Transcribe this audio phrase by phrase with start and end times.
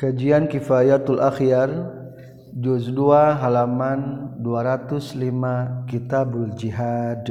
[0.00, 1.68] Kajian Kifayatul Akhyar
[2.56, 7.28] juz 2 halaman 205 Kitabul Jihad.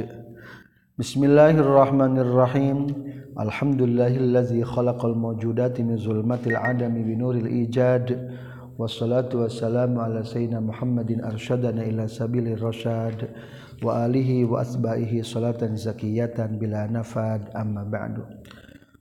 [0.94, 2.94] Bismillahirrahmanirrahim.
[3.34, 8.38] Alhamdulillahillazi khalaqal mawjudati min zulmatil adami binuril ijad.
[8.78, 13.34] Wassalatu wassalamu ala sayyidina Muhammadin arsyadana ila sabilir rasyad.
[13.82, 17.50] Wa alihi wa asbahihi salatan zakiyatan bila nafad.
[17.50, 18.22] Amma ba'du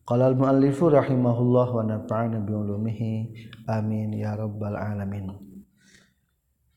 [0.10, 3.30] Qala al-muallifu rahimahullah wa nafa'ana bi ulumihi.
[3.70, 5.30] Amin ya rabbal alamin.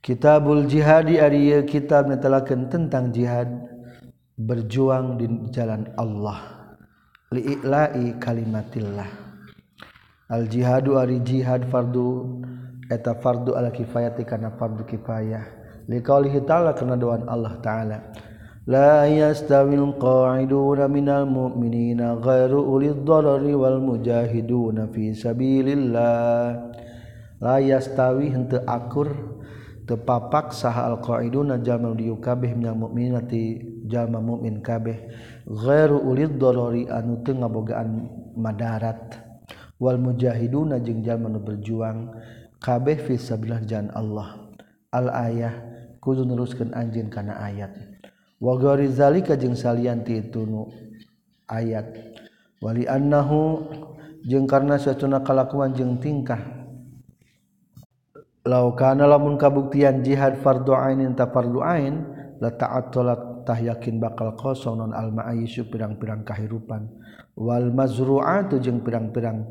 [0.04, 3.48] Kitabul Jihadi ari kitab netelakeun tentang jihad
[4.36, 6.44] berjuang di jalan Allah.
[7.32, 9.08] Li'ila'i kalimatillah.
[10.28, 12.36] Al jihadu ari jihad fardu
[12.92, 15.48] eta fardu ala kifayati kana fardu kifayah.
[15.88, 17.98] Liqaulihi ta'ala kana doan Allah ta'ala
[18.67, 26.67] لا يستوي القاعدون من المؤمنين غير أولي الضرر والمجاهدون في سبيل الله
[27.39, 29.07] لا يستوي henteu akur
[29.87, 34.99] teu papak saha alqaiduna jalma diu kabeh minal mukminin ti jalma mukmin kabeh
[35.47, 39.15] ghairu ulid darari anu teu ngabogaan madarat
[39.79, 42.11] wal mujahiduna jeung jalma nu berjuang
[42.59, 44.51] kabeh fi sabilillah jalan Allah
[44.91, 45.55] al ayah
[46.03, 47.71] kudu neruskeun anjeun kana ayat
[48.42, 50.66] wagorizalika jeung salianti itu nu
[51.46, 51.86] ayat.
[52.58, 53.62] Wali annahu
[54.26, 56.42] jeung karena suatuna kalakuan jeung tingkah.
[58.42, 62.02] Law kana lamun kabuktian jihad fardhu ainin ta fardhu ain
[62.42, 66.90] la ta'attalat tah yakin bakal kosong non al ma'ayisyu pirang-pirang kahirupan.
[67.38, 69.46] Wal mazru'atu jeung pirang-pirang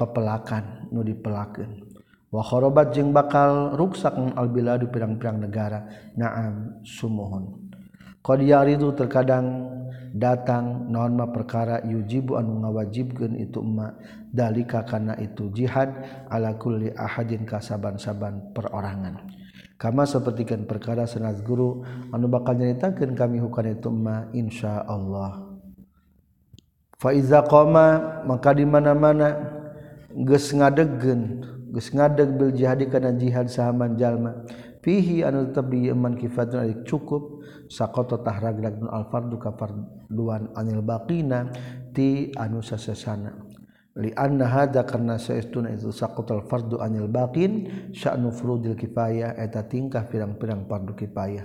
[0.00, 1.88] pepelakan nu dipelakeun.
[2.32, 5.84] Wa kharabat jeung bakal ruksak al biladu pirang-pirang negara.
[6.16, 7.69] Na'am sumuhun.
[8.20, 9.80] Qaridu terkadang
[10.12, 13.96] datang nonma perkara yujibu anu ngawajibkan itu emma.
[14.30, 15.90] Dalika karena itu jihad
[16.30, 19.26] ala kulli ahadin kasaban-saban perorangan.
[19.80, 25.50] Kama sepertikan perkara senat guru anu bakal nyaritakeun kami hukana itu emma insyaallah.
[27.00, 29.40] Fa iza qama maka di mana-mana
[30.12, 31.22] geus ngadegkeun
[31.72, 34.44] geus ngadeg bil jihad kana jihad sahaman jalma.
[34.80, 41.52] fihi anu tetap di iman kifatun adik cukup sakoto tahragrak nun alfardu kafarduan anil baqina
[41.92, 43.32] ti anu sasesana.
[43.98, 50.06] Li anna hadza karna saestuna itu sakotal fardu anil baqin sya'nu furudil kifayah eta tingkah
[50.06, 51.44] pirang-pirang fardu kifayah.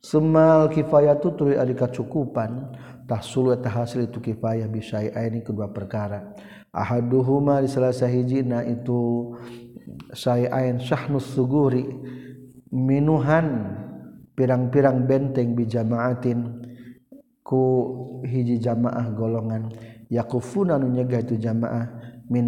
[0.00, 2.72] Semal kifayah tu tuluy ari kacukupan
[3.04, 6.32] tahsul eta hasil itu kifayah bisa ini kedua perkara.
[6.72, 9.32] Ahaduhuma di salah sahijina itu
[10.12, 11.84] saya sayain syahnus suguri
[12.72, 13.46] minuhan
[14.38, 16.62] pirang-pirang benteng bijamaatin
[17.42, 17.62] ku
[18.22, 19.72] hiji jamaah golongan.
[20.08, 21.84] Yakufuna nu nyegah itu jamaah
[22.32, 22.46] min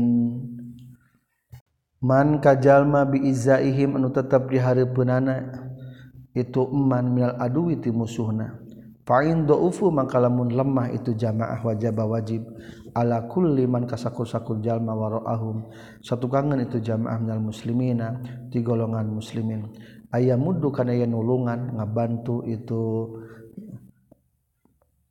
[2.00, 5.68] man kajalma bi izzaihim anu tetap di hareupeunana
[6.32, 8.60] itu eman minal aduwi ti musuhna.
[9.04, 12.42] Fa in dhaufu maka lamun lemah itu jamaah wajib wajib.
[12.90, 15.70] Ala kulli man kasakul-sakul jalma wara'ahum
[16.02, 18.18] satu kangen itu jamaah minal muslimina
[18.50, 19.66] di golongan muslimin.
[20.10, 23.14] Ayam mudhu karena ya nulungan ngabantu itu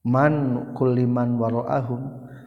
[0.03, 2.01] mankulliman waroahum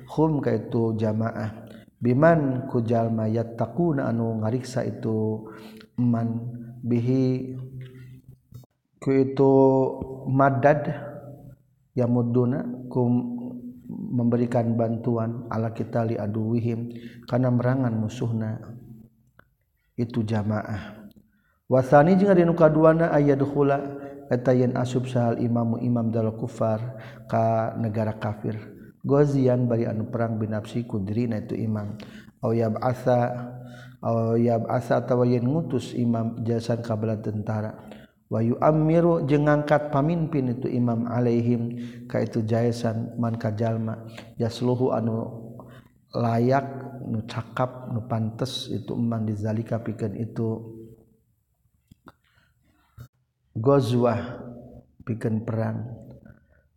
[0.08, 1.64] hum ka itu jamaah
[2.02, 5.48] biman kujal mayat takuna anu ngariksa itu
[5.96, 6.50] man
[6.82, 7.56] bihi
[8.98, 9.52] ku itu
[10.28, 10.92] madad
[11.94, 13.06] ya muduna ku
[13.92, 16.90] memberikan bantuan ala kita li aduwihim
[17.28, 18.60] karena merangan musuhna
[19.96, 21.01] itu jamaah
[21.72, 23.80] wasani jeung ari nu kaduana aya dukhula
[24.28, 28.60] eta yen asub sahal imamu imam dal kufar ka negara kafir.
[29.02, 31.98] Gozian bari anu perang binafsi kudrina itu imam.
[32.44, 33.20] Aw yab'atha
[33.98, 37.72] aw yab'atha atawa yen ngutus imam jasan ka tentara.
[38.30, 41.76] Wa yu'ammiru jeung ngangkat pamimpin itu imam alaihim
[42.08, 44.08] ka itu jaesan man kajalma
[44.40, 45.28] yasluhu anu
[46.16, 46.64] layak
[47.04, 50.81] nu cakap nu pantes itu man dizalika pikeun itu.
[53.56, 54.42] gozwah
[55.04, 55.88] bikin perang.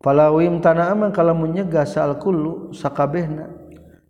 [0.00, 3.52] Palawim tanah aman kalau menyegah salkulu sakabehna.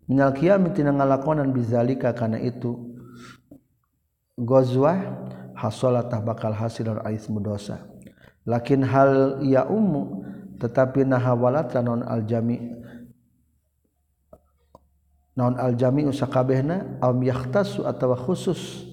[0.06, 2.94] Minal kiamat tina ngalakonan bizalika karena itu.
[4.38, 5.02] Gozwah
[5.56, 7.96] hasolatah bakal hasil aismu dosa
[8.46, 10.22] lakin hal ya ummu
[10.62, 12.72] tetapi nahawalat non aljami
[15.36, 18.88] non aljami usakabehna am yahtasu atau khusus.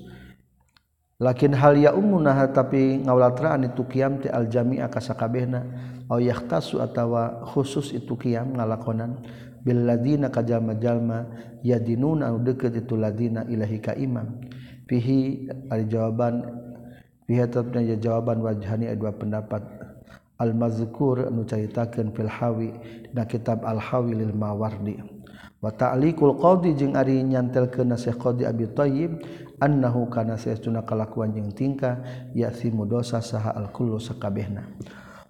[1.24, 5.64] lakin hal ya ummunaha tapi ngawlatraan itu kiam ti aljami akasakabehna
[6.12, 9.24] au yahtasu atawa khusus itu kiam ngalakonan.
[9.64, 11.24] Bil ladina kajalma-jalma
[11.64, 14.44] yadinuna deket itu ladina ilahi ka imam
[14.92, 16.44] fihi ari jawaban.
[17.24, 19.64] Fihi tetapna jawaban wajhani dua pendapat.
[20.36, 22.76] Al mazkur anu caritakeun fil hawi
[23.08, 25.00] dina kitab al hawi lil mawardi.
[25.64, 29.24] Wa ta'liqul qadi jeung ari nyantelkeun nasih qadi abi thayyib
[29.62, 32.02] annahu kana saestuna kalakuan jeung tingkah
[32.34, 34.66] yasimu dosa saha alkullu sakabehna.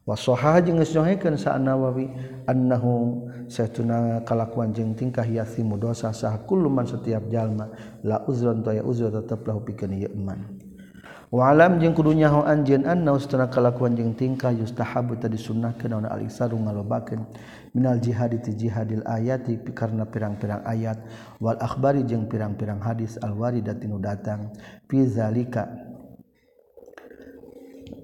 [0.04, 2.12] Wa sahaha jeung geus nyohekeun sa nawawi
[2.48, 7.72] annahu saestuna kalakuan jeung tingkah yasimu dosa saha kullu man setiap jalma
[8.04, 10.63] la uzrun ta ya uzur tetep lahu pikeun ieu iman.
[11.34, 17.26] walam jeung kudunyahu anjeun anna ustuna kalakuan jeung tingkah yustahabu tadi sunnah naon al-iksaru ngalobakeun.
[17.74, 21.02] Minal jihad ti jihadil ayati karena pirang-pirang ayat.
[21.42, 24.54] Wal akhbari jeung pirang-pirang hadis al-waridati nu datang.
[24.86, 25.74] Fi zalika.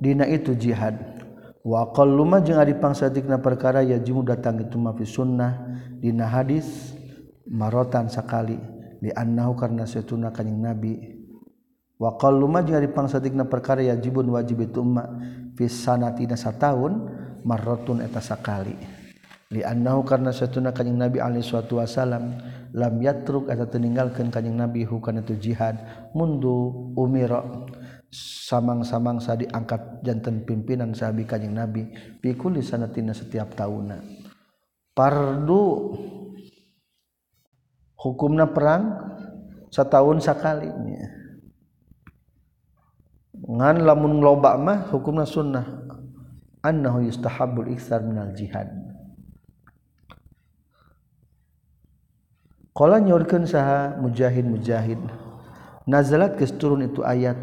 [0.02, 0.98] Dina itu jihad.
[1.62, 5.78] Wa qalluma jeung ari pangsatikna perkara ya jimu datang itu ma fi sunnah.
[6.02, 6.98] Dina hadis
[7.46, 8.58] marotan sakali.
[9.06, 11.19] Li annahu karna setuna kanjing nabi.
[12.00, 15.04] wakal luma jeung ari pangsadikna perkara yajibun wajib itu ma
[15.54, 17.12] fi sanatina sataun
[17.44, 18.74] marratun eta sakali.
[19.50, 22.38] Li annahu karna satuna kanjing nabi alaihi suatu wasallam
[22.70, 25.82] lam yatruk eta teu ninggalkeun nabi hukana itu jihad
[26.14, 27.66] mundu umiro
[28.14, 31.90] samang-samang sa diangkat jantan pimpinan sahabi kanjing nabi
[32.22, 34.02] pikuli sanatina setiap tahunna
[34.94, 35.98] pardu
[37.98, 38.84] hukumna perang
[39.74, 41.19] setahun sakalinya
[43.50, 45.66] ngan lamun loba mah hukumna sunnah.
[46.62, 48.68] Annahu yustahabbul iksar minal jihad.
[52.76, 55.00] Qala nyorkeun saha mujahid mujahid
[55.90, 57.40] nazalat geus turun itu ayat.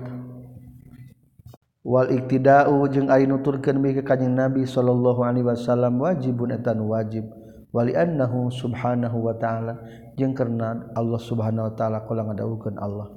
[1.86, 7.26] Wal iktida'u jeung ari nuturkeun bi ka kanjing Nabi sallallahu alaihi wasallam wajibun etan wajib.
[7.74, 9.76] Wali annahu subhanahu wa ta'ala
[10.16, 13.16] jeung karena Allah subhanahu wa ta'ala kala ngadawukeun Allah.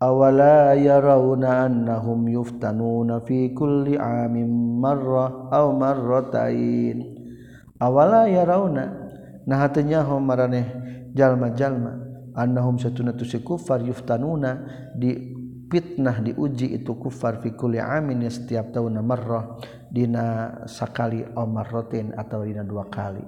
[0.00, 7.04] awala yarawna annahum yuftanuna fi kulli amin marrah aw marratain
[7.76, 8.84] awala yarawna
[9.44, 10.64] nah hatunya hom maraneh
[11.12, 12.00] jalma-jalma
[12.32, 14.64] annahum satuna tusi kufar yuftanuna
[14.96, 15.36] di
[15.68, 19.60] fitnah diuji itu kufar fi kulli amin setiap tahun marrah
[19.92, 23.22] dina sakali aw marratain atau dina dua kali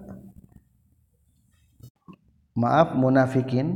[2.56, 3.68] maaf munafikin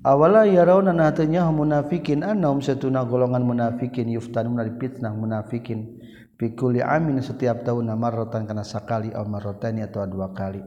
[0.00, 6.00] awala yarawna natanya munafikin annahum satuna golongan munafikin yuftanuna fitnah munafikin.
[6.40, 10.64] Fi kulli amin setiap tahun marratan kana sakali aw marratani atau dua kali.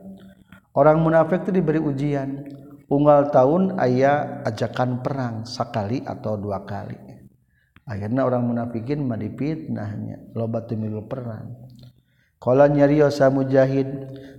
[0.77, 2.45] Orang munafik itu diberi ujian.
[2.93, 6.93] Unggal tahun aya ajakan perang sakali atau dua kali.
[7.89, 11.57] Akhirnya orang munafikin mah dipitnahnya loba milu perang.
[12.37, 13.87] Qala nyariosa mujahid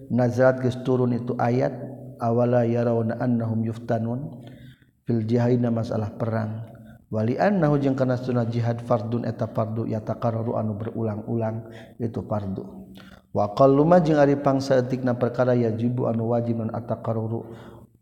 [0.06, 1.75] nazarat geus turun itu ayat
[2.23, 4.44] awala yarawna annahum yuftanun
[5.05, 6.69] fil jihadina masalah perang.
[7.12, 11.71] Wali annahu jeung kana sunnah jihad fardun eta fardu yataqarraru anu berulang-ulang
[12.03, 12.91] itu fardu.
[13.31, 17.47] Wa qalluma jeung ari pangsaeutikna perkara yajibu anu wajib non ataqarraru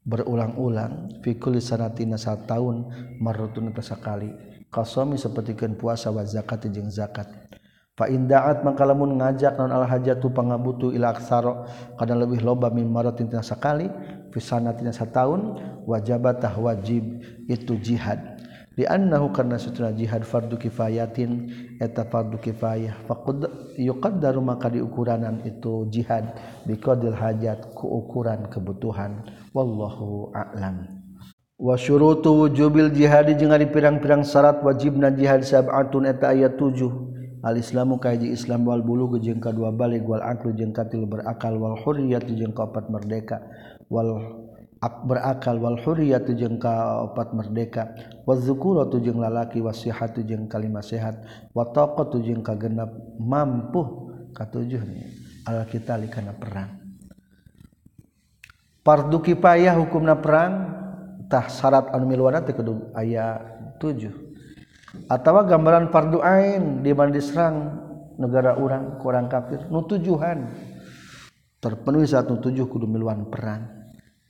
[0.08, 2.88] berulang-ulang fi kulli sanatina sataun
[3.20, 4.32] marratun tasakali
[4.72, 7.28] qasami sapertikeun puasa wa zakat jeung zakat.
[7.92, 11.68] Fa inda'at maka lamun ngajak non al hajatu pangabutu ila aksaro
[12.00, 13.92] karena lebih loba min maratin tina sakali
[14.32, 17.20] fisana tina sataun wajabatah wajib
[17.52, 18.40] itu jihad.
[18.72, 23.04] Di annahu karena sutuna jihad fardu kifayatin eta fardu kifayah.
[23.04, 23.44] Faqad
[23.76, 26.32] yuqaddaru maka diukuranan itu jihad
[26.64, 29.20] biqadil hajat ku ukuran kebutuhan.
[29.52, 30.88] Wallahu a'lam.
[31.60, 37.11] Wa syurutu wujubil jihad jeung ari pirang-pirang syarat wajibna jihad sab'atun eta ayat 7
[37.42, 42.30] Al-Islamu kaji Islam wal bulu jeung kadua balik wal aqlu jeung katilu berakal wal hurriyat
[42.30, 43.42] jeung kaopat merdeka
[43.90, 44.38] wal
[44.82, 51.18] berakal wal hurriyatu jeung kaopat merdeka waz zukuratu jeung lalaki wasihatu jeung kalimah sehat
[51.50, 55.10] wa taqatu jeung kagenep mampu katujuhnya
[55.42, 56.78] al qitali kana perang.
[58.86, 60.52] Fardu kifayah hukumna perang
[61.26, 63.38] tah syarat anu miluana teh kudu aya
[63.82, 64.21] tujuh.
[65.08, 67.56] atau gambaran fardu ain di mana diserang
[68.16, 69.60] negara orang ke orang kafir.
[69.72, 70.48] Nu tujuhan.
[71.62, 73.82] Terpenuhi saat nu tujuh kudu miluan perang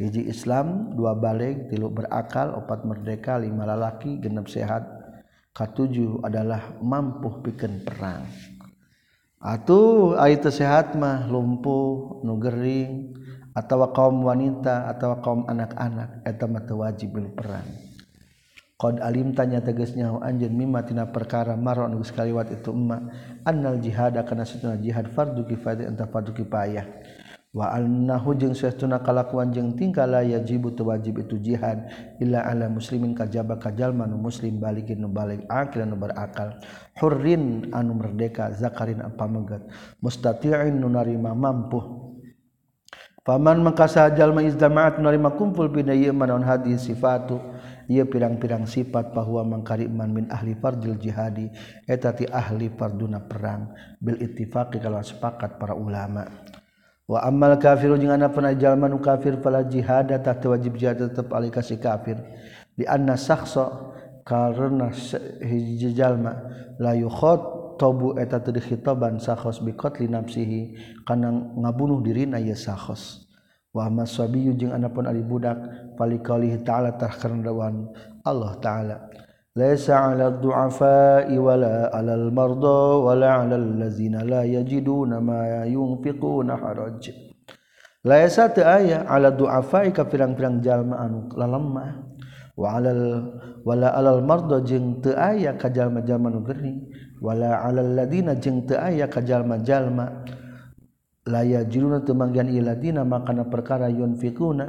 [0.02, 4.82] hiji Islam dua balik tilu berakal opat merdeka lima lalaki genep sehat.
[5.52, 8.24] Katujuh adalah mampu bikin perang.
[9.36, 13.20] Atuh ayat sehat mah lumpuh nu gering.
[13.52, 17.91] Atau kaum wanita atau kaum anak-anak eta mah wajib perang.
[18.82, 22.98] Qad alim tanya tegasnya anjeun mimma tina perkara maron geus kaliwat itu emma
[23.46, 26.82] annal jihad kana satuna jihad fardu kifayah anta fardu kifayah.
[27.52, 31.84] Waanahujung tunakalakuan jeng tingkah ya jibu tu wajib itu jihad
[32.16, 36.56] Illa ala muslimin kajba kajal manu muslim balikin nubalik akil nubar akal
[36.96, 39.68] Hurrin anu merdeka zakarin apa megat
[40.00, 42.08] mustatiin nunarima mampu
[43.20, 47.36] Paman makasajal maizdamaat nunarima kumpul pinda manon hadis sifatu
[47.90, 51.50] ia pirang-pirang sifat bahwa mengkarman min ahli fardil jihadi
[51.86, 56.26] etati ahli farduna perang bil ittifaqi kalau sepakat para ulama.
[57.08, 61.76] Wa amal kafiru jeung ana penajalman kafir pala jihad tah wajib jihad tetep alih kasih
[61.82, 62.18] kafir.
[62.72, 64.88] Di anna sakhsa karena
[65.42, 66.46] hiji jalma
[66.78, 70.60] la yukhot tobu eta teu dikhitabban sakhos biqatli nafsihi
[71.02, 73.31] kana ngabunuh dirina ieu sakhos.
[73.72, 75.56] wama suabiyu jeung anakpun ari budak
[75.96, 77.88] palikaulihi ta'ala tah karena dawan
[78.22, 78.96] Allah ta'ala.
[79.52, 87.12] Laisa 'ala du'afai wala 'alal marda wala 'alal ladzina la yajiduna ma yunfiquna haraj.
[88.04, 91.90] Laisa teu aya 'ala du'afai ka pirang-pirang jalma anu lalemah.
[92.56, 93.04] Wa 'alal
[93.64, 96.88] wala 'alal marda jeung teu aya ka jalma-jalma nu geuning
[97.20, 100.28] wala 'alal ladzina jeung teu aya ka jalma-jalma
[101.26, 104.66] laya juruna temanggian iladina makana perkara yunfikuna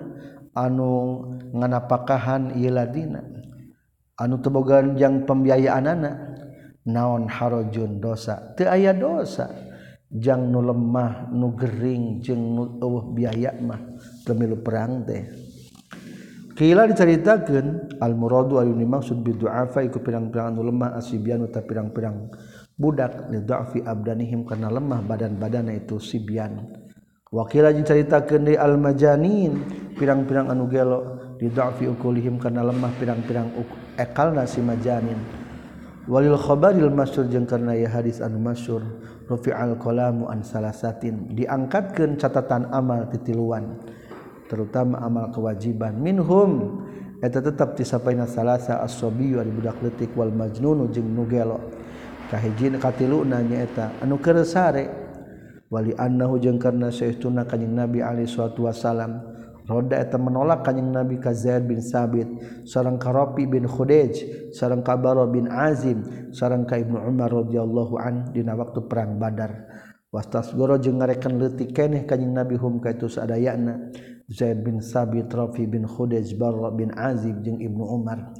[0.54, 1.22] anu
[1.54, 3.22] nganapakahan iladina
[4.22, 6.16] anu tebogan jang pembiayaan anak
[6.88, 8.54] naon harojun dosa?
[8.56, 9.50] Teu aya dosa.
[10.14, 13.82] Jang nu lemah nu gering jeung nu eueuh biaya mah
[14.22, 15.26] pemilu perang teh.
[16.54, 22.30] Kila diceritakan al muradu anu dimaksud bidu'afa iku pirang-pirang nu lemah asyibian ta pirang-pirang
[22.76, 26.74] budak lidhafi abdanihim karena lemah badan-badana itu sibyan
[27.34, 29.62] wakila diceritakeun di almajanin
[29.98, 33.52] pirang-pirang anu gelo lidhafi ukulihim karena lemah pirang-pirang
[34.00, 35.18] ekal nasi majanin.
[36.04, 38.84] Walil khabaril masyhur jeung karena ya hadis anu masyhur
[39.32, 43.80] rufi'al qalamu an salasatin diangkatkeun catatan amal titiluan
[44.52, 45.96] terutama amal kewajiban.
[45.96, 46.84] Minhum
[47.24, 51.60] eta tetap disapaina salasa as-sabiyyu ari budak leutik wal majnunu jeung nu gelo.
[52.34, 54.90] kahijin katilu nanyaeta anu keresare
[55.70, 59.22] wali annahu jeung karna saestuna kanjing Nabi alaihi salatu wasalam
[59.70, 62.28] roda eta menolak kanjing Nabi ka Zaid bin Sabit.
[62.68, 64.12] Sareng ka Rafi bin Khudaj
[64.52, 66.04] sareng ka Bara bin Azim.
[66.36, 69.70] Sareng ka Ibnu Umar radhiyallahu an dina waktu perang Badar.
[70.12, 73.94] Wastas goro jeung ngarekan leutik keneh kanjing Nabi hum ka itu sadayana
[74.28, 78.36] Zaid bin Sabit Rafi bin Khudaj Bara bin Azim jeung Ibnu Umar.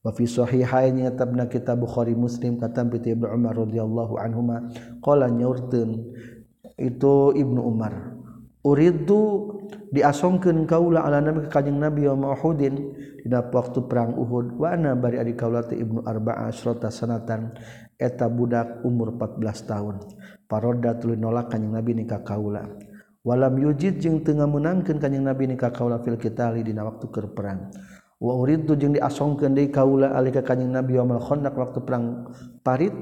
[0.00, 4.72] Wa fi sahihain tetapna kitab Bukhari Muslim kata piti Ibnu Umar radhiyallahu anhuma.
[5.04, 5.90] Qala nyaurteun
[6.80, 8.16] itu Ibnu Umar
[8.60, 9.56] uridu
[9.92, 14.56] diasongkeun kaula ala nabi ka kanjing nabi wa Uhudin dina waktu perang Uhud.
[14.56, 17.52] Wa ana bari adi kaula teh Ibnu Arba'a asrata sanatan
[18.00, 19.96] eta budak umur 14 tahun.
[20.48, 22.64] Paroda tuluy nolak kanjing nabi nikah kaula
[23.20, 27.68] walam yujid jeung teu ngameunangkeun kanjing nabi nikah kaula fil qitali dina waktu keur perang.
[28.20, 32.28] wa uridu jeung diasongkeun deui kaula ali ka kanjing nabi yaumul khandaq waktu perang
[32.60, 32.92] parit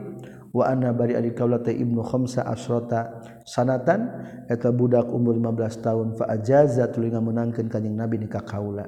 [0.54, 4.08] wa anna bari ari kaula teh ibnu khamsa asrata sanatan
[4.46, 8.86] eta budak umur 15 tahun fa ajaza tuluy ngamenangkeun kanjing nabi nikah kaula.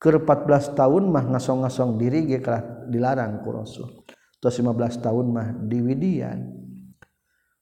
[0.00, 4.00] Keur 14 tahun mah ngasong-ngasong diri ge kalah dilarang ku rasul.
[4.40, 6.40] Tos 15 tahun mah diwidian.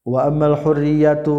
[0.06, 1.36] Wa amal hurriyatu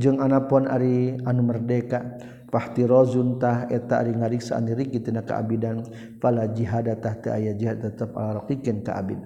[0.00, 2.16] jeung anapun ari anu merdeka.
[2.52, 5.80] pahtirozuntah eta ari ngariksa aniriki tina kaabidan
[6.20, 9.18] fala jihadatah teu aya jihad tetep ala raqiqin kaabid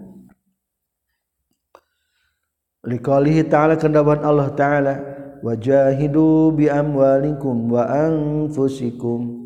[2.87, 4.95] liqalihi ta'ala kendaban Allah ta'ala
[5.43, 9.45] wajahidu bi amwalikum wa anfusikum.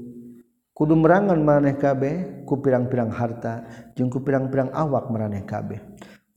[0.76, 5.80] Kudu merangan maneh kabeh ku pirang-pirang harta jeung ku pirang-pirang awak maraneh kabeh.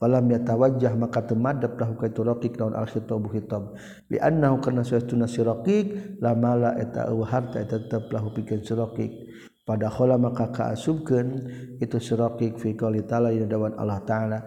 [0.04, 3.72] walam yatawajjah maka temadap lahu ka itu raqiq naun al khitab khitab
[4.12, 8.76] li annahu kana suatuna si raqiq la mala eta harta eta tetep lahu pikeun si
[8.76, 9.12] raqiq
[9.64, 11.48] pada khala maka kaasubkeun
[11.80, 14.38] itu si raqiq fi qouli taala yadawan Allah taala.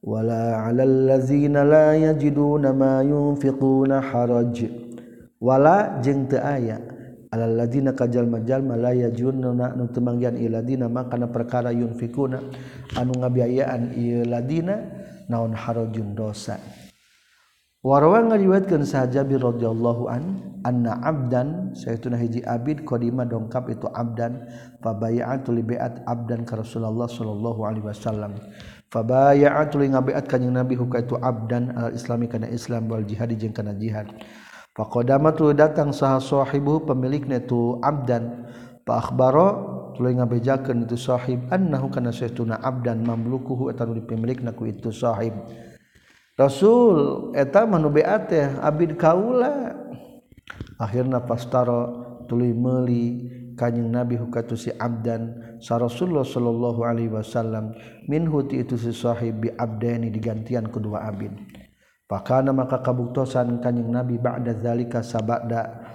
[0.00, 4.70] Wala 'alal ladzina la yajiduna ma yunfiquna haraj.
[5.42, 6.78] Wala jeung teu aya
[7.34, 12.38] alal ladzina kajal majal la yajununa nu temanggian ieu ladina maka kana perkara yunfiquna.
[12.94, 14.99] Anu ngabiayaan ieu ladina
[15.30, 16.58] naon harajun dosa.
[17.80, 20.22] Warawa ngariwayatkeun sahaja bi radhiyallahu an
[20.68, 24.36] anna abdan saytuna hiji abid qadima dongkap itu abdan
[24.84, 28.36] fabaya'atu li bi'at abdan ka Rasulullah sallallahu alaihi wasallam.
[28.92, 33.56] Fabaya'atu li ngabiat kanjing Nabi huka itu abdan al islami kana Islam wal jihad jeung
[33.56, 34.12] kana jihad.
[34.76, 38.44] Faqadamatu datang saha sahibu pemilikna itu abdan.
[38.90, 39.70] Pakbaro
[40.02, 45.30] ngabejakeun itu sahib annahu kana saytuna abdan mamlukuhu eta nu dipimilikna ku itu sahib.
[46.34, 47.94] Rasul eta manu
[48.26, 49.78] teh abid kaula.
[50.80, 57.76] Akhirna pastaro tuluy meuli kanjing Nabi hukatu si abdan sa Rasulullah sallallahu alaihi wasallam.
[58.08, 61.36] Minhu ti itu si sahib bi abdani digantian kedua abid.
[62.10, 65.89] Pakana maka kabuktosan kanjing Nabi ba'da zalika sabada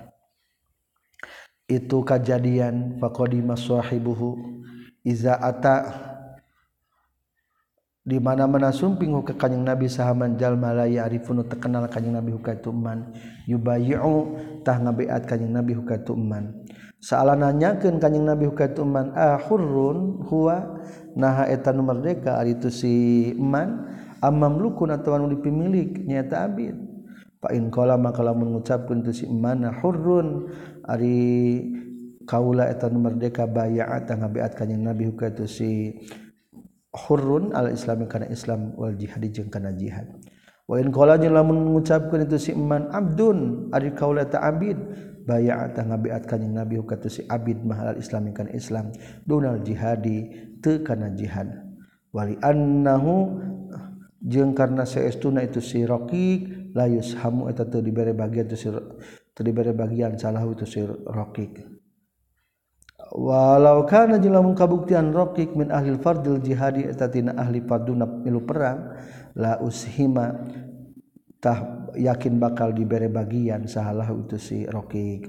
[1.65, 4.38] itu kejadian faqadima sahibuhu.
[5.05, 5.86] Iza ata
[8.05, 13.13] di mana-mana sumping ke kanjeng Nabi sahaman jalma la ya'rifunu terkenal kanjeng Nabi hukatu man
[13.50, 14.17] yubayyi'u
[14.62, 16.65] tah ngabeat kanjeng Nabi hukatu man
[17.01, 20.81] saalana nyakeun kanjeng Nabi hukatu man ahurrun huwa?
[21.15, 22.93] Naha eta nu merdeka ari itu si
[23.39, 23.88] man.
[24.19, 26.75] Amamlukun atawa nu dipimilik nyaeta abid.
[27.39, 30.50] Fa in qala maka lamun ngucapkeun tu si man hurrun
[30.85, 31.65] ari
[32.29, 35.97] kaula eta nu merdeka bayaat nga beat kanyang nabi hukatu si
[36.93, 40.09] hurun al islam kana islam wal jihad jeung kana jihad.
[40.65, 44.77] Wa in qala jeung lamun ngucapkeun itu si iman abdun ari kaula ta abid.
[45.25, 48.93] Bayaat ngabiat beat kanyang nabi hukatu si abid mahal al islam kana islam.
[49.25, 50.29] Dunal jihadi
[50.61, 51.49] teu kana jihad.
[52.13, 53.41] Wali annahu
[54.21, 58.69] jeung karna saestuna itu si raqiq la yushamu eta teu dibere bagian tu si
[59.43, 61.65] diberi bagian salah itu si rokik
[63.11, 68.95] walau karena jeung kabuktian rokik min ahli fardil jihadi etatina ahli farduna milu perang
[69.35, 70.39] la ushima
[71.43, 75.27] tah yakin bakal diberi bagian salah itu si rokik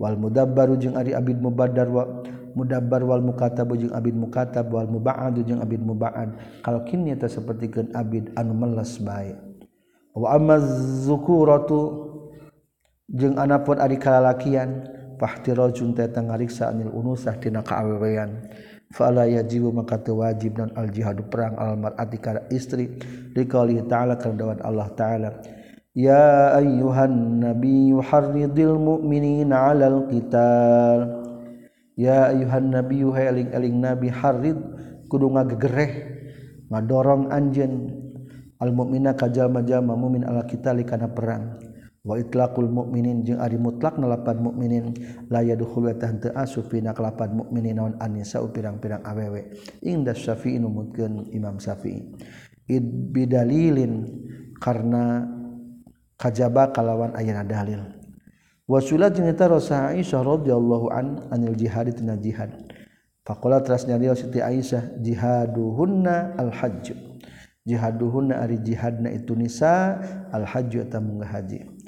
[0.00, 2.04] wal mudabbaru jeung ari abid mubaddar wa
[2.50, 6.34] mudabbar wal mukatabu jeung abid mukatab wal mubaad jeung abid mubaad.
[6.66, 9.38] Kalau kini eta sapertikeun abid anu meles bae.
[10.10, 10.58] Wa amma
[11.06, 12.09] zukuratu
[13.10, 14.86] jeung anapun ari kalalakian
[15.18, 18.46] pahtirajun teta ngariksa anil unusah tina kaawewean.
[18.90, 22.18] Fala yajibu maka teu wajib dan al jihadu perang al mar'ati
[22.50, 22.98] istri
[23.38, 25.30] liqauli ta'ala kana Allah ta'ala.
[25.94, 31.22] Ya ayyuhan nabiyyu harridil mu'minina 'alal qital.
[31.94, 34.58] Ya ayyuhan nabiyyu hay eling-eling nabi harrid
[35.06, 35.90] kudu ngagegereh
[36.66, 37.94] ngadorong anjeun.
[38.58, 41.69] Al mu'mina ka jalma-jalma mukmin ala qital kana perang
[42.00, 44.96] Watlakul mukminin jeung ari mutlak nalapan mukminin
[45.28, 49.52] laya duhultah asupina kelapan mukminin naon anisa pirang-pirang awewe
[49.84, 52.00] indah Syafi'i numutkeun Imam Syafi'i.
[52.72, 54.08] Id bidalilin
[54.56, 55.28] karena
[56.16, 57.84] kajaba kalawan ayana dalil.
[58.64, 62.54] Wasula jeung eta Rasul Aisyah radhiyallahu an anil jihad tina jihad.
[63.28, 66.96] Faqala teras nyarios Siti Aisyah jihaduhunna al hajj
[67.68, 70.00] jihaduhunna ari jihadna itu nisa
[70.32, 71.79] al hajj eta mungga haji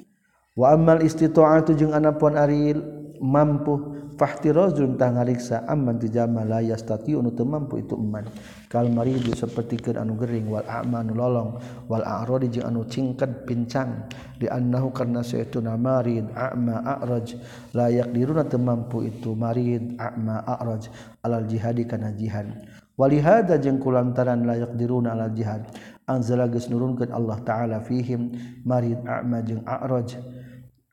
[0.53, 2.79] wa amal istita'atu jeung anakpun Ariil
[3.23, 8.29] mampu fahtirozun ta ngariksa aman tu jalma la yastati'un teu mampu itu eman.
[8.69, 11.57] Kal maridu ke anu gering wal a'manu lolong
[11.89, 14.05] wal a'radi jeung anu cingket pincang
[14.37, 17.37] di annahu karna saeutuna marid a'ma a'raj
[17.73, 20.89] layak diruna teu mampu itu marid a'ma a'raj
[21.25, 22.49] alal jihadi kana jihad.
[22.93, 25.65] Walihada jeung kulantaran layak diruna alal jihad.
[26.07, 30.19] anzala geus nurunkeun Allah taala fihim marid a'ma jeung a'raj.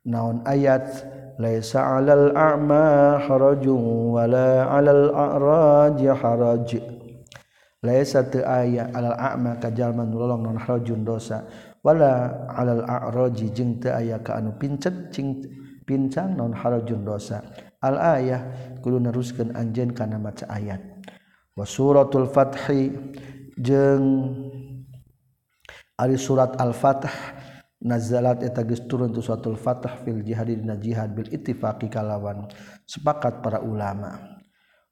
[0.07, 0.89] Naon ayat?
[1.41, 6.69] Laisa 'alal a'ma harajun wala 'alal a'raj haraj.
[7.81, 11.49] Laisa teu aya 'alal a'ma ka jalma nu lolong naon harajun dosa.
[11.81, 15.41] Wala 'alal a'raji jeung teu aya ka anu pincet cing
[15.89, 17.41] pincang naon harajun dosa.
[17.81, 18.45] Al ayah
[18.85, 20.85] kudu neruskeun anjeun kana maca ayat.
[21.57, 22.93] Wa suratul fathi
[23.57, 24.37] jeung
[26.01, 27.13] Ari surat Al-Fatah
[27.85, 32.49] nazalat eta geus turun tu suratul Fatah fil jihad dina jihad bil ittifaqi kalawan
[32.89, 34.41] sepakat para ulama.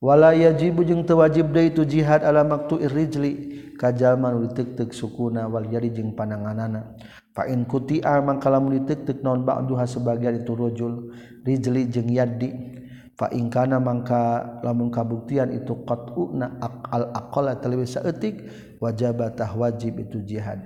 [0.05, 3.33] Wala yajibu jeung teu wajib deui tu jihad ala maqtu irrijli
[3.81, 6.93] ka jalma nu ditektek sukuna wal yari jeung pananganana.
[7.33, 12.53] Fa in kutia mangka lamun ditektek naon ba'duha sebagian itu rojul rijli jeung yadi
[13.17, 16.61] fa in kana mangka lamun kabuktian itu qat'una
[16.93, 18.45] al aqala talwi saeutik
[18.77, 20.63] wajabatah wajib itu jihad.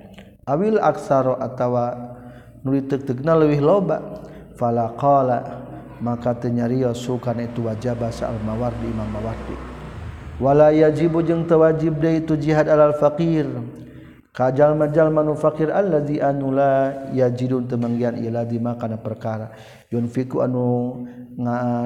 [0.47, 2.17] awil aksaro atawa
[2.63, 3.99] nuli tegtegna leuwih loba.
[4.53, 5.65] Fala qala
[5.99, 9.57] maka teu nyarios sukan itu wajib sa al mawardi imam mawardi.
[10.39, 13.49] Wala yajibu jeung teu wajib deui itu jihad alal faqir.
[14.33, 19.53] Kajal majal manu faqir allazi anu la yajidun temanggian ila di makana perkara.
[19.93, 21.05] Yunfiku anu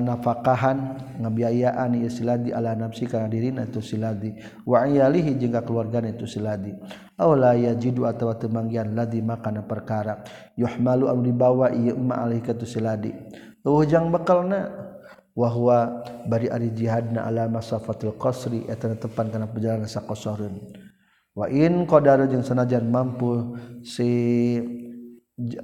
[0.03, 4.35] nafakahan ngabiayaan ieu siladi ala nafsi kana dirina itu siladi.
[4.62, 6.71] Wa iyalihi jeung keluargana itu siladi.
[7.17, 10.21] Aw la yajidu atawa temenggian ladi makana perkara.
[10.57, 13.13] Yuhmalu anu dibawa ieu ma alaihi katu siladi
[13.67, 14.71] ujang bekalna
[15.35, 20.55] wahwa bari ari jihadna ala masafatil qasri eta tepan kana perjalanan sakosoreun
[21.35, 24.63] wa in qadara jeung sanajan mampu si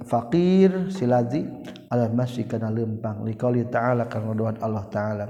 [0.05, 1.47] fakir silazi
[1.93, 3.21] Allah masih karena lempang.
[3.21, 5.25] Likali ta'ala karena doa Allah ta'ala.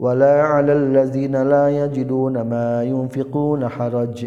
[0.00, 4.24] Wala 'alal ladzina la yajiduna ma yunfiquna haraj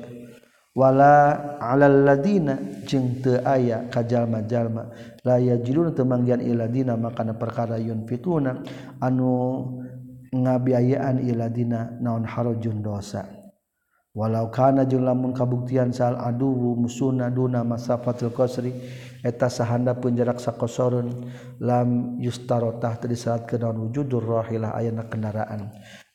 [0.74, 2.58] wala alal alalladzina
[2.90, 4.90] jeung teu aya ka jalma-jalma
[5.22, 8.66] la yajiduna teu manggian iladina makana perkara yunfikuna
[8.98, 9.30] anu
[10.34, 13.22] ngabiayaan iladina naon harajun dosa.
[14.14, 18.70] Walau kana jeung lamun kabuktian sal aduwu musuna duna masafatil qasri
[19.26, 25.70] eta sahanda pun jarak sakosorun lam yustarotah teu disalatkeun naon wujudur rahilah ayana kendaraan.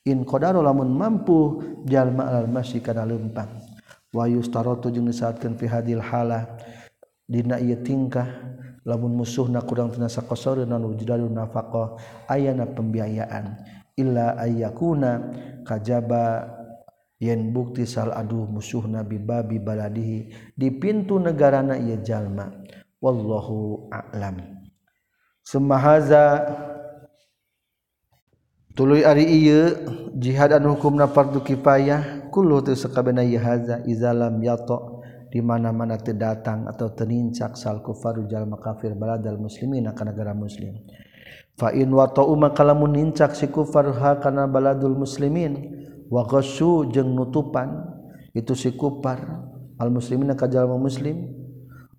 [0.07, 3.68] In qadaru lamun mampu jalma al masyi kana leumpang.
[4.09, 6.57] wayustarotu jeung disaatkeun fi hadil halah
[7.29, 8.25] dina ieu tingkah
[8.81, 13.61] lamun musuhna kurang tina sakosoreuna wujdalu nafaqah ayana pembiayaan.
[13.99, 15.29] Illa ayyakuna
[15.67, 16.47] kajaba
[17.19, 22.49] yen bukti sal aduh musuh nabi babi baladihi di pintu negara na ia jalma.
[23.03, 24.39] Wallahu a'lam.
[25.43, 26.47] Semahaza
[28.73, 29.75] tuluy ari ieu
[30.15, 32.18] jihad anu hukumna fardu kifayah.
[32.29, 35.01] yakulu tu sakabena yahaza izalam yato
[35.33, 40.77] di mana-mana terdatang atau tenincak sal kufaru jalma kafir baladal muslimin akan negara muslim.
[41.57, 45.57] Fa in wata'u maka lamun nincak si kufar ha kana baladul muslimin
[46.05, 47.97] wa ghasyu jeung nutupan
[48.37, 49.25] itu si kufar
[49.81, 51.33] al muslimin ka jalma muslim.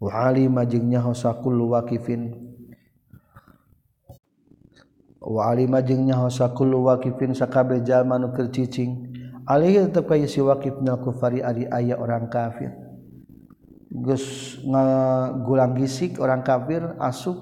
[0.01, 2.33] Wa alima jeung nyaho sakul waqifin
[5.21, 9.20] wa alima jeung nyaho sakul waqifin sakabeh jalma nu keur cicing.
[9.51, 12.71] Alih tetep kaya si wakif na kufari ari aya orang kafir.
[13.91, 17.35] Geus ngagulang gisik orang kafir asuk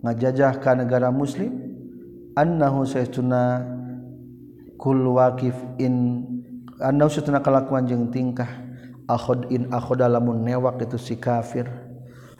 [0.00, 1.68] ngajajah ka negara muslim.
[2.32, 3.60] Annahu saestuna
[5.12, 5.52] waqif
[7.44, 8.48] kelakuan jeng tingkah.
[9.04, 11.68] Akho in akhoda lamun newak itu si kafir.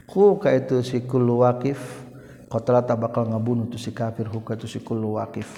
[0.09, 2.09] Huka itu sikul waqif
[2.49, 4.25] kota tak bakal ngabunuh tuh si kafir.
[4.25, 5.53] Huka itu sikul waqif.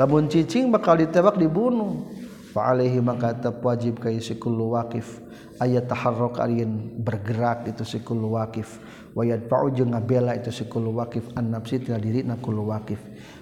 [0.00, 2.08] Lamun cicing bakal ditebak dibunuh
[2.50, 5.22] fa'alaihi maka tetap wajib kaya sikul waqif.
[5.60, 8.80] Ayat taharrok arin bergerak itu sikul waqif.
[9.12, 11.28] Wa yadfa'u jeung ngabela itu sikul waqif.
[11.36, 12.98] An nafsi tina diri na kul waqif.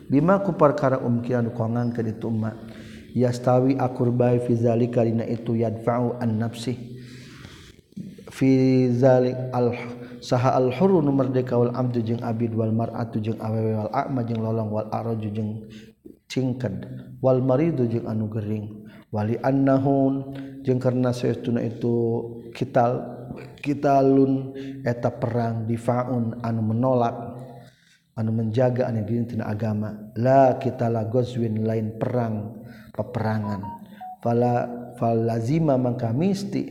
[0.09, 2.57] Bima ku perkara umkiran ku ngangkeun itu umma
[3.13, 6.97] yastawi akurbai fi zalika dina itu yadfa'u an nafsi
[8.29, 8.49] fi
[8.93, 9.73] zalik al
[10.21, 14.21] saha al hurru nu merdeka wal abdu jeung abid wal mar'atu jeung awewe wal a'ma
[14.25, 15.65] jeung lolong wal araju jeung
[16.29, 16.89] cingked.
[17.21, 21.97] Wal maridu jeung anu gering wali annahun jeung karena saestuna itu
[22.53, 23.19] kital
[23.61, 24.53] kitalun
[24.85, 27.17] eta perang difaun anu menolak
[28.19, 30.13] anu menjaga anu gini agama.
[30.19, 33.63] La kita la gozwin lain perang peperangan.
[34.19, 34.67] Fala
[34.99, 36.67] falazima mangka misti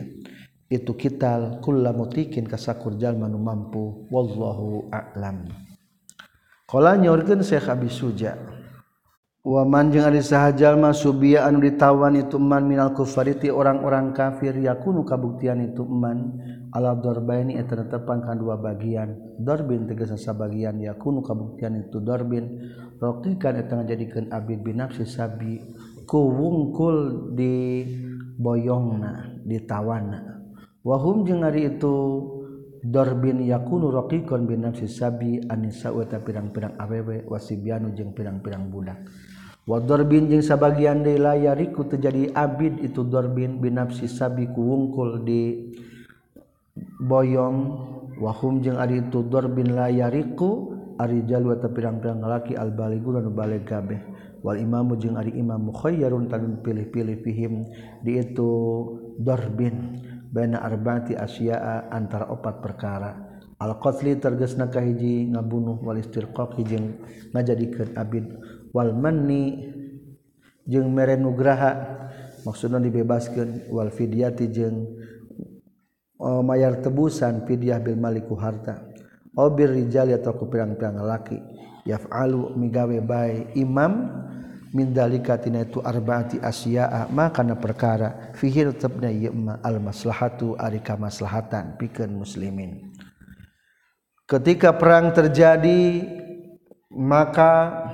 [0.67, 4.11] itu kita kula mutikin kasakur jalma nu mampu.
[4.11, 5.47] Wallahu a'lam.
[6.67, 8.56] Qala nyorkeun Syekh Abi Suja'
[9.47, 15.63] Waman jeung ari sahajallma subia anu ditawan itu man minal kufariti orang-orang kafir yakunu kabuktian
[15.63, 16.35] itu man.
[16.75, 19.39] Ala dorbaini eta netepan ka dua bagian.
[19.39, 22.59] Dorbin tegesa sabagian yakunu kabuktian itu dorbin.
[22.99, 25.63] Rokikan eta ngajadikeun abid binafsi sabi
[26.03, 27.87] ku wungkul di
[28.35, 30.43] boyongna ditawana
[30.83, 31.95] wahum jeung ari itu
[32.87, 39.01] Darbin yakunu raqiqan binafsi sabi anisa eta pirang-pirang awewe wasibianu jeung pirang-pirang budak.
[39.67, 45.75] Wadorbin jeung sebagian delayariku terjadi Abid itu Dorbin binafsi sabi kuwungkul di
[47.03, 47.59] Boyong.
[48.17, 54.01] Wahum jeung ari itu Dorbin layariku ari jalwa tapi pirang-pirang ngalaki albaligu dan balik kabeh
[54.41, 57.67] wal imamu jeung ari imam mukhayyarun tan pilih-pilih fihim
[58.01, 58.49] di itu
[59.19, 59.99] Dorbin.
[60.27, 63.15] Baina arba'ati asya'a antara opat perkara.
[63.57, 66.99] Al qatli tergesna kahiji ngabunuh wal istirqaqi jeung
[67.31, 68.25] ngajadikeun abid.
[68.77, 69.73] wal manni
[70.69, 71.97] jeung mere nugraha
[72.45, 74.85] maksudna dibebaskeun wal fidyati jeung
[76.21, 78.85] uh, mayar tebusan fidyah bil maliku harta.
[79.37, 81.37] Obir rijal atau ku pirang-pirang laki
[81.85, 84.09] yaf'alu migawe bae imam
[84.73, 90.81] min dalika tina itu arbaati asya'a maka na perkara fihi tetepna ieu al maslahatu ari
[90.81, 92.93] kamaslahatan pikeun muslimin.
[94.25, 96.01] Ketika perang terjadi
[96.89, 97.86] maka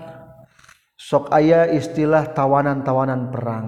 [0.97, 3.67] sok aya istilah tawanan-tawanan perang.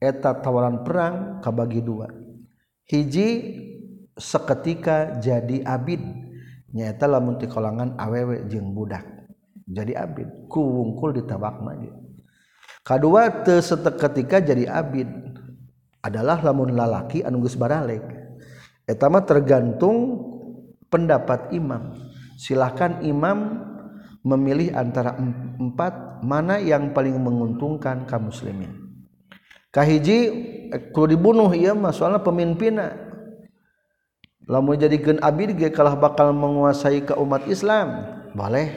[0.00, 2.08] Eta tawanan perang kabagi dua.
[2.88, 3.28] Hiji
[4.16, 6.00] seketika jadi abid.
[6.70, 9.02] Nyata lamun ti kalangan awewe jeung budak
[9.66, 10.46] jadi abid.
[10.46, 12.00] Ku wungkul di tabak maju
[13.44, 15.06] te seketika jadi abid
[16.02, 18.02] adalah lamun lalaki anu geus baralek.
[18.88, 20.26] Eta mah tergantung
[20.90, 21.94] pendapat imam.
[22.40, 23.69] Silahkan imam
[24.20, 25.16] memilih antara
[25.56, 28.68] empat mana yang paling menguntungkan kaum muslimin.
[29.70, 30.18] Kahiji
[30.74, 32.76] eh, kalau dibunuh ya masalah pemimpin
[34.50, 38.02] lah mau jadikan abid ge kalah bakal menguasai ke umat Islam.
[38.34, 38.68] Boleh.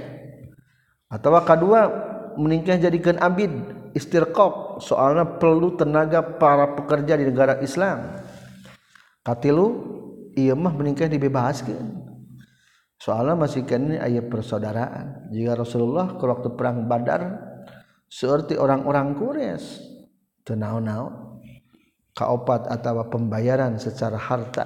[1.10, 1.90] Atau kedua
[2.38, 3.50] meningkah jadikan abid
[3.98, 8.22] istirqaq soalnya perlu tenaga para pekerja di negara Islam.
[9.26, 9.68] Katilu
[10.38, 12.03] iya mah meningkah dibebaskan
[13.04, 15.28] soalnya masih kini ayat persaudaraan.
[15.36, 17.36] Jika Rasulullah ke waktu perang Badar
[18.08, 19.92] seperti orang-orang Quraisy
[20.48, 21.36] tenau-nau
[22.16, 24.64] kaopat atau pembayaran secara harta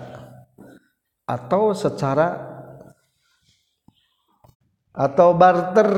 [1.26, 2.38] atau secara
[4.94, 5.92] atau barter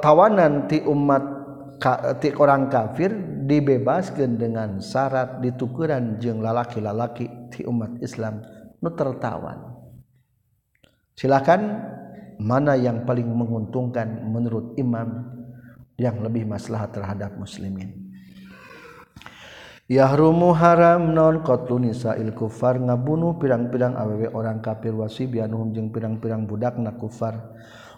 [0.00, 1.24] tawanan ti umat
[2.20, 3.12] ti orang kafir
[3.44, 8.40] dibebaskan dengan syarat ditukuran jeung lalaki-lalaki di umat Islam
[8.80, 9.76] nu tertawan.
[11.14, 11.60] Silakan
[12.40, 15.30] mana yang paling menguntungkan menurut imam
[16.00, 18.04] yang lebih maslahat terhadap muslimin?
[19.84, 26.80] Yahrumu haram non qatlu nisa'il kufar ngabunuh pirang-pirang awewe orang kafir wasibianuhum jeung pirang-pirang budak
[26.80, 27.36] na kufar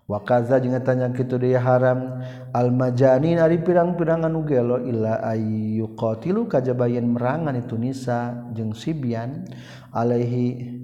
[0.06, 2.22] wakaza jeung tanya kitu dia haram
[2.54, 9.46] al majanin ari pirang-pirang anu gelo illa ayyuqatilu kajabayan merangan itu nisa jeung sibian
[9.90, 10.78] alaihi.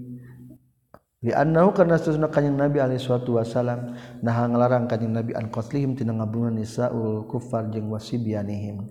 [1.22, 3.94] Li annahu kana sunna kanjing nabi alaihi wasalam
[4.26, 8.90] nah nglarang kanjing nabi an qatlihim tina ngabunuh nisaul kufar jeung wasibianihim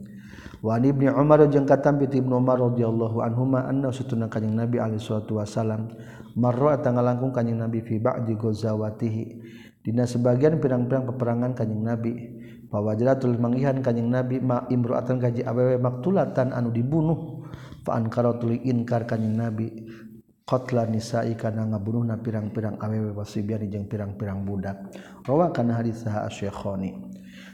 [0.61, 5.01] Wa Ibnu Umar jeung katam bi Ibnu Umar radhiyallahu anhuma anna satuna kanjing Nabi alaihi
[5.01, 5.89] salatu wasalam
[6.37, 9.25] marra tangalangkung kanjing Nabi fi ba'di ghazawatihi
[9.81, 12.13] Dina sebagian pirang-pirang peperangan Kanjing Nabi.
[12.71, 17.49] Pawajratul mangihan Kanjing Nabi ma imroatan gaji awewe maktulatan anu dibunuh.
[17.81, 19.67] Fa ankaratul inkar Kanjing Nabi.
[20.45, 24.93] Qatla nisa'i kana ngabunuhna pirang-pirang awewe wasibian jeung pirang-pirang budak.
[25.25, 27.11] Rawa kana hadis saha asy-syekhani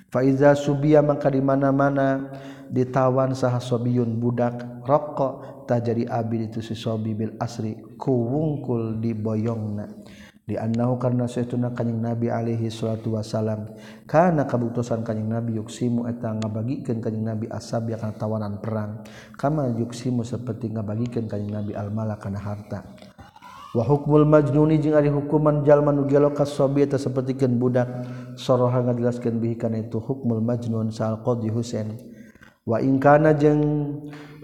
[0.07, 2.31] fa iza subiya maka di mana-mana
[2.71, 9.11] ditawan sah sobiyun budak rokok tak jadi abi itu si sobi bil asri kuwungkul di
[9.11, 9.87] boyongna
[10.47, 13.67] dianahu karena saytuna kanyeng nabi Alaihi salatu wasalam
[14.07, 19.03] karena kabutusan kanyeng nabi yuksimu eta ngabagikan kanyeng nabi asab ya tawanan perang.
[19.35, 22.87] Kama yuksimu seperti ngabagikan kanyeng nabi almala kana harta.
[23.75, 28.07] Wa hukmul majnuni jeung ari hukuman jalma nu gelo ka sobi eta sapertikeun budak.
[28.39, 31.91] Soroha ngajelaskeun bihi kana itu hukmul majnun sal qadhi husain.
[32.63, 33.59] Wa in kana jeung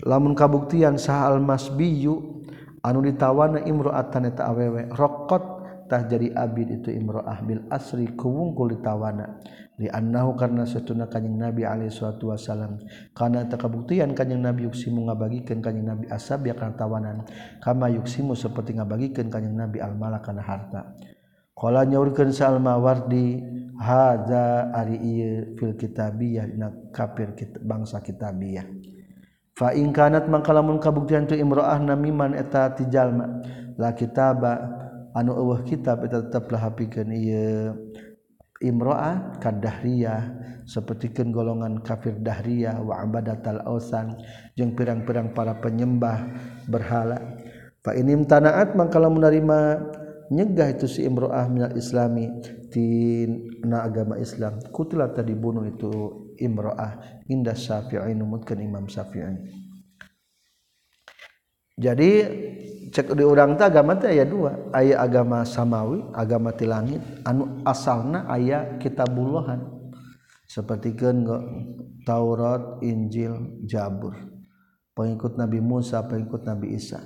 [0.04, 2.44] lamun kabuktian sah al masbiyu
[2.84, 5.53] anu ditawana imro'atan eta awewe rokot
[5.94, 9.38] tah jadi abid itu imroah bil asri kuwungkul ditawana.
[9.78, 12.78] Di annahu karena setuna kanjing nabi alaihi salatu wasalam
[13.18, 17.18] karena tak kabuktian kanjing nabi yuksimu ngabagikeun kanjing nabi asab ya kana tawanan.
[17.62, 20.98] Kama yuksimu seperti ngabagikeun kanjing nabi al kana harta.
[21.54, 23.46] Qala nyaurkeun salmawardi
[23.78, 28.66] haza ari ieu fil kitabiyah dina kafir bangsa kitabiyah.
[29.54, 33.42] Fa in kanat mangka lamun kabuktian tu imro'ah namiman eta ti jalma
[33.78, 34.83] la kitaba
[35.14, 37.74] anu eueuh kitab eta tetep lahapikeun ieu
[38.64, 40.22] imro'ah kadahriyah
[40.64, 44.16] sapertikeun golongan kafir dahriyah wa abadatal ausan
[44.56, 46.32] jeung pirang-pirang para penyembah
[46.72, 47.20] berhala.
[47.84, 49.60] Fa inim tanaat mangkala menerima
[50.32, 52.32] nyegah itu si imro'ah minal islami
[52.72, 55.92] tina agama Islam kutilah tadi bunuh itu
[56.40, 57.22] imro'ah.
[57.28, 59.63] Indah syafi'i numutkeun imam syafi'i.
[61.74, 62.10] jadi
[62.94, 64.54] cek di orang ta agama teh aya dua.
[64.70, 67.02] Aya agama samawi agama ti langit.
[67.26, 69.66] Anu asalna aya kitabullohan.
[70.46, 71.26] Seperti kan
[72.06, 74.14] Taurat Injil Jabur.
[74.94, 77.02] Pengikut Nabi Musa pengikut Nabi Isa.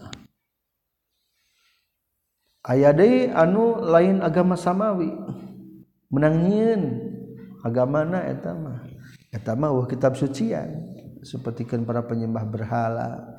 [2.67, 5.07] Aya deui anu lain agama samawi.
[6.11, 7.07] Menangin
[7.63, 8.83] agama na eta mah.
[9.31, 9.55] Eta
[9.87, 10.83] kitab sucian.
[11.23, 13.36] Seperti para penyembah berhala.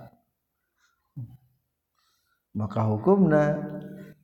[2.59, 3.55] maka hukumna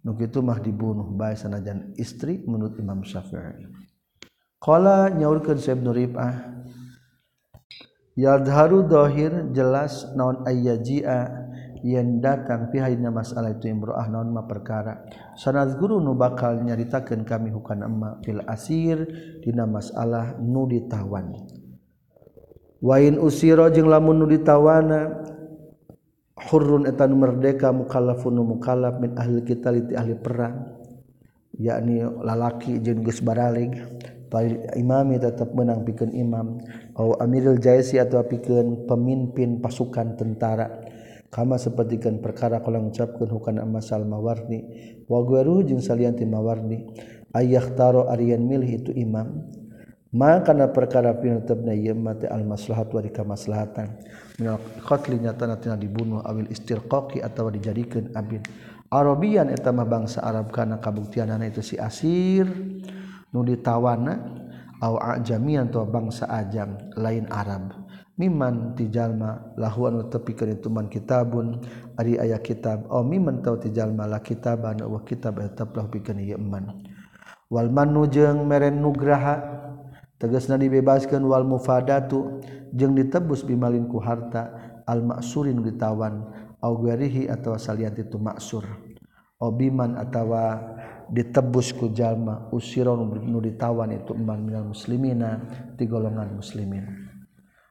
[0.03, 3.71] nu kitu mah dibunuh bae sanajan istri menurut Imam Syafi'i.
[4.59, 6.35] Qala nyaurkeun sa Ibnu Rifah
[8.19, 11.47] yadharu dohir jelas naon ayyaji'a
[11.85, 15.05] yen datang pihaknya masalah itu imro'ah naon ma perkara.
[15.39, 19.05] Sanad guru nu bakal nyaritakeun kami hukana emma fil asir
[19.45, 21.33] dina masalah nu ditawan.
[22.85, 25.33] Wain usira jeung lamun nu ditawana
[26.35, 30.83] hurrun eta nu merdeka mukallafun mukallaf min ahli kita liti ahli perang.
[31.55, 33.79] Yakni lalaki jeung geus baraleg
[34.75, 36.59] imami tetap menang pikeun imam.
[36.99, 40.83] Au amirul jaisi atau pikeun pemimpin pasukan tentara.
[41.31, 44.67] Kama sapertikeun perkara kala ngucapkeun hukana masal mawarni
[45.11, 46.87] wa gweruh jeung salian ti mawarni
[47.35, 49.47] ayah taro arian milih itu imam.
[50.15, 53.99] maka na perkara pinutubna ieu mate al maslahat wa dikamaslahatan.
[54.39, 58.47] Minal qatli nyatana tina dibunuh awil istirqaqi atawa dijadikeun abid
[58.95, 62.47] Arabian eta mah bangsa Arab kana kabuktianana itu si asir.
[63.35, 64.23] Nu ditawana
[64.79, 67.75] au ajamian atau bangsa ajam lain Arab.
[68.15, 71.59] Miman tijalma lahuan tepi itu man kitabun
[71.99, 76.87] ari aya kitab au miman tau tijalma la kitaban wa kitab eta pikeun ieu man
[77.51, 79.64] wal manu jeung meren nugraha
[80.21, 82.41] tegesna dibebaskan wal mufadatu
[82.75, 84.55] jeung ditebus bimalinku harta
[84.87, 86.25] al maksurin ditawan
[86.61, 88.65] au guerihi atawa salian itu maksur
[89.43, 90.75] obiman atawa
[91.11, 95.43] ditebus ku jalma usiron nu ditawan itu iman minal muslimina
[95.77, 96.85] di golongan muslimin.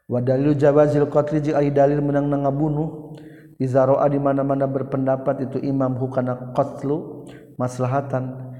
[0.05, 3.17] Wa dalil jawazil qatli jeung ari dalil menang ngabunuh
[3.57, 7.25] iza roa di mana-mana berpendapat itu imam hukana qatlu
[7.57, 8.52] maslahatan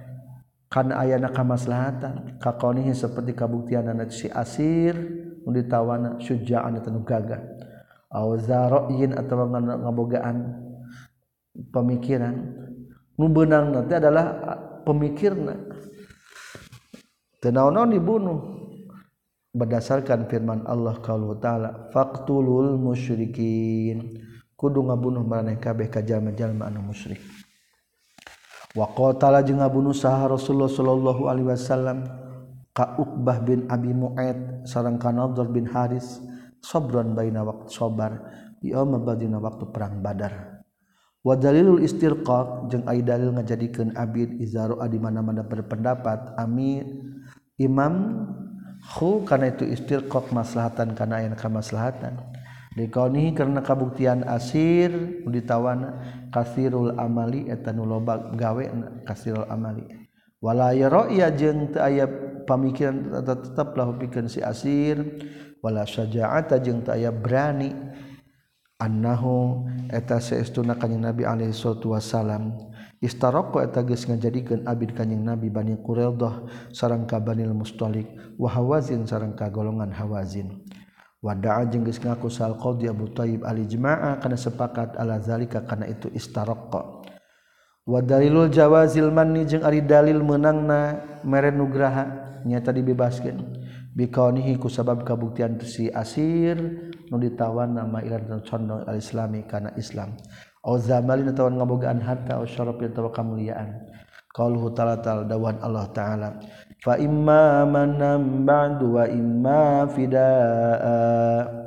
[0.74, 2.42] kana ayana kamaslahatan.
[2.42, 4.98] Kaqonihi seperti kabuktian si asir
[5.46, 7.46] ditawana syuja'an atau gagah.
[8.10, 10.38] Aw zara'in atau ngabogaan.
[11.70, 12.34] Pemikiran.
[13.14, 14.26] Benang nanti adalah
[14.82, 15.54] pemikirna
[17.38, 18.50] tenaon dibunuh.
[19.54, 24.18] Berdasarkan firman Allah kalau taala faqtulul musyrikin.
[24.58, 27.22] Kudu ngabunuh maraneh kabeh ka jalma-jalma anu musyrik
[28.74, 32.10] waqtala je ngabunuh sah Rasulullah Shallallahu Alaihi Wasallam
[32.74, 36.18] kauqbah bin Abi Mu'ad sarang Kanabdur bin Haris
[36.58, 38.18] sobron baina waktu sobar
[38.66, 40.66] yaum badina waktu perang Badar.
[41.24, 46.84] Wa dalilul istirqaq jeung ai dalil ngajadikeun abid izaru di mana-mana berpendapat amin
[47.56, 48.28] imam
[48.84, 52.33] khu kana itu istirqaq maslahatan kana aya kamaslahatan
[52.74, 54.90] dikaunihi karena kabuktian asir
[55.30, 56.02] ditawan
[56.34, 58.66] kasirul amali etanu loba gawe
[59.06, 59.86] kasirul amali.
[60.44, 62.04] Wala yaraiya jeung teu aya
[62.44, 65.00] pamikiran tetap lahu pikeun si asir
[65.64, 67.72] wala syaja'ata jeung teu aya berani
[68.76, 72.52] annahu eta saestuna kanjing nabi alaihi salatu wasalam
[73.00, 76.44] istaroko eta geus ngajadikeun abid kanjing nabi bani quraidah
[76.76, 80.60] sareng ka bani mustalik wa hawazin sareng ka golongan hawazin.
[81.24, 85.88] Wada jeung geus ngaku sal qadhi Abu Thayyib al ijma'a kana sepakat ala zalika kana
[85.88, 87.08] itu istaraqqa.
[87.88, 93.40] Wa dalilul jawazil manni jeung ari dalil meunangna mere nugraha nyata dibebaskeun.
[93.96, 96.60] Bikaunihi ku sabab kabuktian si asir
[97.08, 100.20] nu ditawan nama ilan dan condong al islami kana Islam.
[100.60, 103.80] Au zamalin tawan ngabogaan harta au syarafin tawa kamuliaan.
[104.34, 104.98] Qauluhu ta'ala
[105.30, 106.30] dawan Allah ta'ala.
[106.84, 111.64] fa imma manan ba'du wa imma fidaa.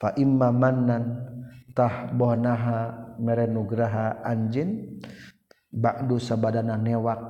[0.00, 1.28] Fa imma manan
[1.76, 4.96] tah bonaha mere nugraha anjin
[5.68, 7.20] ba'du sabadana newak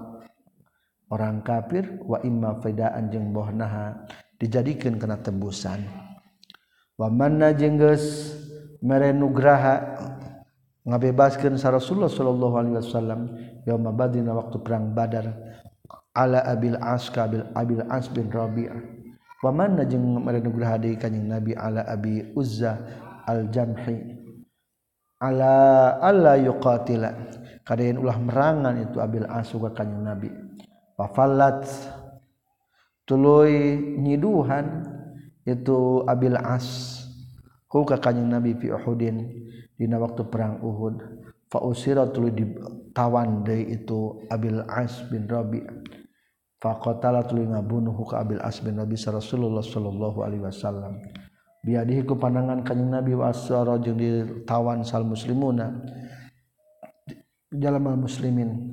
[1.11, 4.07] orang kafir wa imma fidaan jeung bohnaha
[4.39, 5.83] dijadikeun kana tembusan.
[6.95, 8.39] Wa manna jeung geus
[8.87, 9.99] mere nugraha
[10.87, 13.21] ngabebaskeun sa Rasulullah sallallahu alaihi wasallam
[13.67, 15.27] yauma badin waktu perang Badar
[16.15, 18.83] ala abil as kabil abil as bin Rabi'ah
[19.41, 22.77] wa manna jeung mere nugraha deui kanjing Nabi ala abi Uzza
[23.27, 24.21] al Jamhi
[25.21, 25.55] ala
[26.01, 27.13] alla yuqatila.
[27.61, 30.33] Kadayan ulah merangan itu abil as ka kanjing Nabi.
[30.97, 31.69] Wafalat
[33.07, 34.85] tuluy nyiduhan
[35.47, 36.99] itu abil as
[37.71, 39.25] ku ka kanjing nabi fi uhudin
[39.79, 41.01] dina waktu perang uhud.
[41.49, 45.65] Fa usira tuluy ditawan deui itu abil as bin rabi
[46.61, 51.01] faqatala tuluy ngabunuh ka Abil As bin Rabi Rasulullah sallallahu alaihi wasallam.
[51.61, 55.77] Biadihi ku pandangan kanjing Nabi wa asara jeung ditawan sal muslimuna
[57.53, 58.73] jalma muslimin.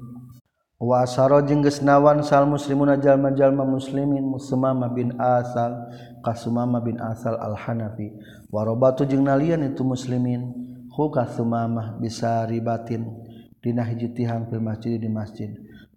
[0.79, 5.89] Wa asara jeung geus nawan sal muslimuna jalma-jalma muslimin Sumama bin Asal
[6.23, 8.13] ka Sumama bin Asal al-Hanafi.
[8.53, 10.47] Warobatu jeung nalian itu muslimin
[10.93, 13.09] hu ka Sumamah bisa ribatin.
[13.57, 15.49] Dina hiji tihang fil masjid di masjid.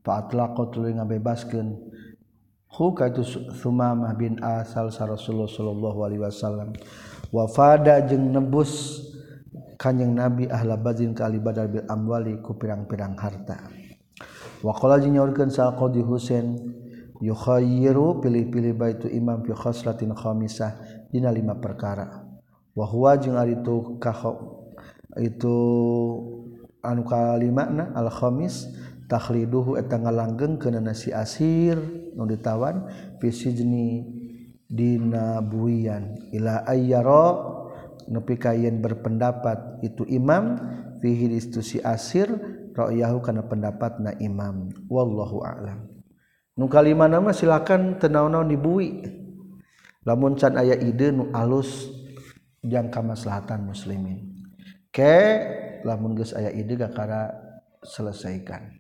[0.04, 1.68] faatlaqo tuluy ngabebaskeun.
[2.70, 6.70] Hu ka itu Sumamah bin Asal sa Rasulullah sallallahu alaihi wasallam.
[7.35, 9.02] Wafada jeung nebus
[9.75, 13.66] kanjing Nabi ahla bazin ka Ali Badar bil amwali ku pirang-pirang harta.
[14.62, 16.54] Waqala jeung nyaurkeun sa Qadi Husain
[17.18, 20.79] yukhayyiru pilih-pilih baitu imam fi khaslatin khamisah
[21.10, 22.22] dina lima perkara.
[22.70, 24.14] Wa huwa jeung ari itu ka
[25.18, 25.58] itu
[26.87, 28.70] anu kalimatna al khamis
[29.11, 31.75] takhliduhu eta ngalanggeng kana nasi asir
[32.15, 32.87] nu ditawan
[33.19, 34.06] fisijni
[34.71, 36.15] dina buian.
[36.31, 37.27] Ila ayyara
[38.06, 40.54] nepi ka berpendapat itu imam
[41.02, 42.31] fihi istusi asir
[42.71, 44.71] ra'yahu kana pendapatna imam.
[44.87, 45.90] Wallahu a'lam.
[46.54, 49.02] Nu kalima nama silakan tenaon-naon dibui.
[50.06, 51.90] Lamun can aya ide nu alus
[52.63, 54.33] jangka maslahatan muslimin.
[54.88, 55.44] Ke
[55.85, 57.33] lamun geus aya ide gakara
[57.85, 58.79] selesaikan.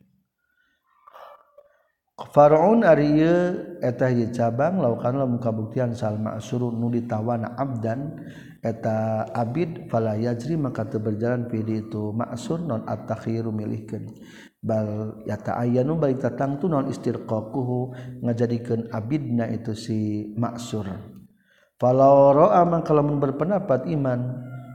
[2.20, 8.20] Faraun Ariye eta cabang laukanlah mukabuktian Salma suruh nu ditawana Abdan
[8.60, 14.12] eta Abid fala yajri maka berjalan pidi itu maksur non at-takhiru milihkeun.
[14.60, 20.84] Bal yata ayanu baik tatang tu non istirqaquhu ngajadikeun abidna itu si maksur
[21.80, 24.20] falau ra'a man kalamun berpendapat iman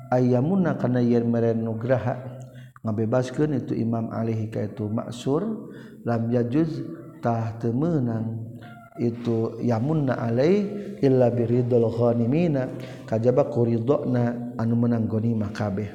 [0.09, 2.41] ayamuna kana yen merenugraha
[2.81, 5.69] ngabebaskeun itu Imam Alihi ka itu maksur
[6.01, 6.81] lam yajuz
[7.25, 8.53] tah temenang
[9.01, 10.69] itu yamunna alai
[11.01, 12.69] illa biridul ghanimina.
[13.09, 15.89] Kajaba kuridona anu menang ghanimah kabeh.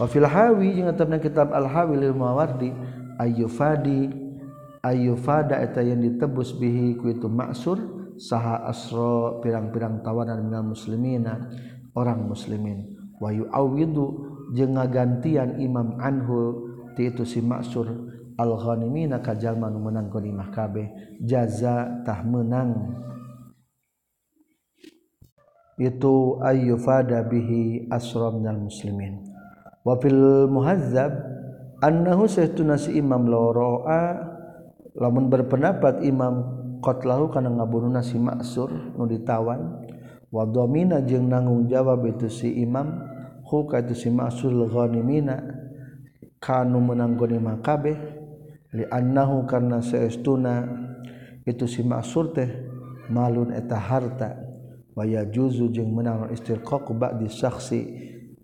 [0.00, 2.72] Wa fil hawi jeung tetepna kitab al hawi lil mawardi
[3.20, 4.10] ayyufadi
[4.82, 7.78] ayyufada eta yang ditebus bihi ku itu maksur
[8.18, 11.52] saha asra pirang-pirang tawanan minal muslimina
[11.94, 12.98] orang muslimin.
[13.22, 14.06] Wa yu'awidu
[14.58, 20.90] jeung ngagantian imam anhu ti itu si maksur alghanimina kajal manu menang ghanimah kabeh
[21.22, 23.02] jaza tah menang.
[25.74, 29.26] Itu ayyufada bihi asra minal muslimin.
[29.82, 31.10] Wa fil muhazzab
[31.82, 34.22] annahu sayyiduna si imam loroa
[34.94, 39.82] lamun berpendapat imam qatlahu kana ngabunuhna si maksur nu ditawan.
[40.30, 43.02] Wa dhamina jeung nanggung jawab itu si imam
[43.46, 45.42] hu ka si maksur ghanimina
[46.38, 48.23] kanu menang ghanimah kabeh
[48.74, 50.66] liannahu karena seestuna
[51.46, 52.50] itu si maksur teh
[53.08, 54.42] malun eta harta.
[54.94, 57.80] Waya juzu jeung menang istirqaq ba'di saksi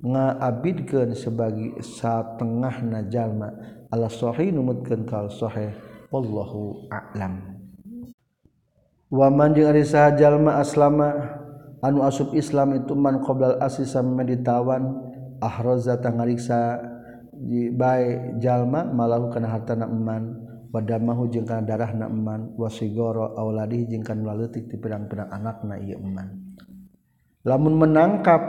[0.02, 3.54] ngaabidkeun sebagai satengahna jalma.
[3.90, 5.70] Ala sahih numutkeun kal sahih
[6.10, 7.54] wallahu a'lam.
[9.10, 11.38] Wa man jeung ari sahajalma aslama
[11.86, 14.90] anu asub Islam itu man qoblal asisam ditawan
[15.38, 16.89] ahraza tangariksa
[18.36, 20.36] jallma malahu kana harta naman
[20.70, 22.52] wadamahu jeung kana darah na eman.
[22.60, 26.56] Wasigoro auladi jeung kana laletik ti pirang-pirang anakna ieu eman.
[27.48, 28.42] Lamun menangkap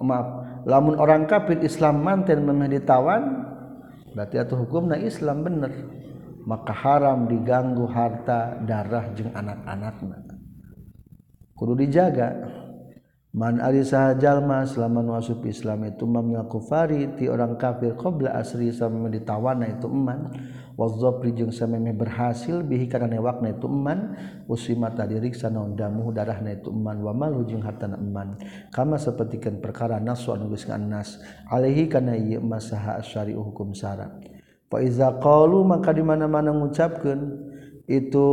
[0.00, 0.28] maaf
[0.64, 3.44] lamun orang kafir Islam manten memeh ditawan
[4.16, 5.72] berarti atuh hukumna Islam bener.
[6.44, 10.28] Maka haram diganggu harta darah jeung anak-anakna.
[11.56, 12.60] Kudu dijaga.
[13.34, 19.10] Man saha jalma selama nuasup Islam itu mamnya kufari ti orang kafir qabla asri sama
[19.10, 20.30] ditawana itu eman.
[20.78, 24.14] Wa dzabri jeung sameme berhasil bihi kana newakna itu eman.
[24.46, 28.38] Usima tadi riksa naon damu darahna itu eman wa malu jeung hartana eman.
[28.70, 31.18] Kama sapertikeun perkara nasu anu geus nas
[31.50, 34.14] alaihi kana ieu masaha syari'u hukum syarat.
[34.70, 37.50] Fa iza qalu maka di mana-mana ngucapkeun
[37.90, 38.28] itu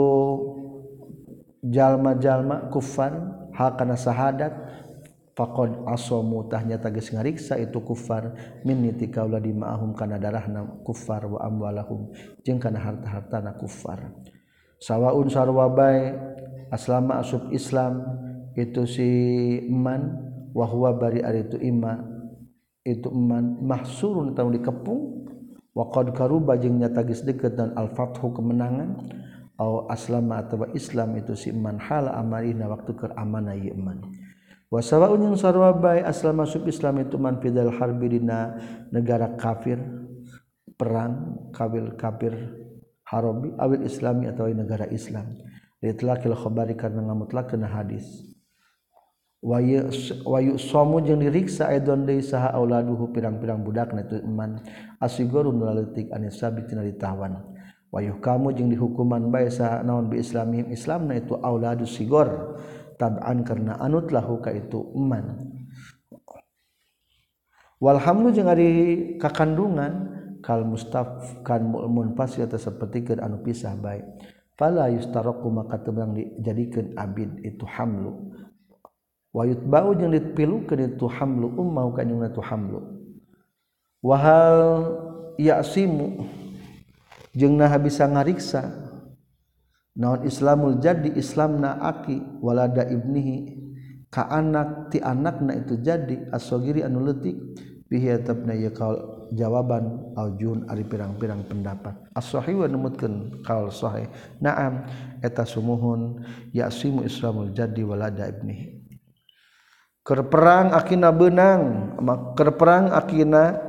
[1.66, 3.18] jalma-jalma kufar
[3.58, 4.70] hal kana sahadat
[5.34, 8.36] faqad asamu tahnya tagis ngariksa itu kufar.
[8.67, 12.11] Min niti kaula di ma'ahum kana darahna kufar wa amwalahum
[12.43, 14.11] jeung kana harta-hartana kufar.
[14.82, 16.13] Sawaun sarwa bae
[16.73, 18.01] aslama asub Islam
[18.57, 19.09] itu si
[19.69, 20.01] iman
[20.51, 22.01] wa huwa bari ari itu ima
[22.84, 25.01] itu iman mahsurun tahu dikepung.
[25.71, 29.21] Wa qad karuba jeung nyata geus deukeut dan al fathu kemenangan.
[29.61, 34.01] Au aslama atau Islam itu si iman hal amarina waktu keur amanah iman
[34.72, 38.55] Wasawa unyang sarwa bay asal masuk Islam itu man fidal harbi dina
[38.88, 39.76] negara kafir
[40.80, 42.32] perang kabil kafir
[43.03, 45.28] harobi awil islami atau negara Islam.
[45.84, 48.07] Litlakil khabari karena ngamutlakeun hadis.
[49.43, 49.91] Wayu
[50.24, 54.63] wayu somu jeung diriksa aidon deui saha auladuhu pirang-pirang budakna itu iman.
[55.03, 57.51] Asigorun laletik anis sabit tina ditawan
[57.91, 62.55] wayuh kamu jeung dihukuman bae saha naon bi islamihim islamna itu auladus sigor
[63.02, 65.41] taban karena anut lahuka itu man
[67.82, 68.70] walhamdu jeung ari
[69.18, 70.14] kakandungan
[70.45, 74.06] kal mustaf kan mu'mun pasti atau seperti ke anu pisah baik
[74.54, 78.30] fala yustaraku maka tebang dijadikan abid itu hamlu.
[79.32, 82.84] Wa yutba'u jeung dipilukeun itu hamlu ummau kanjungna itu hamlu.
[84.04, 84.60] Wahal
[85.39, 86.28] ya'simu
[87.34, 88.91] jeung nah bisa ngariksa
[89.98, 93.60] naon Islamul jadi Islam naaki walada Ibnihi.
[94.12, 97.32] Ka anak ti anak na itu jadi asogiri anu letik
[97.88, 101.96] pihi tetapna ya kaul jawaban aljun ari pirang-pirang pendapat.
[102.12, 104.12] As-sahih wa numutkeun kaul sahih.
[104.44, 104.84] Na'am
[105.24, 108.84] eta sumuhun yasimu Islamul jadi walada Ibnihi.
[110.04, 111.96] Kerperang akina benang
[112.36, 113.64] kerperang akina